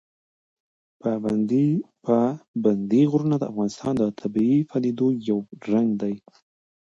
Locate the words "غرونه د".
3.11-3.43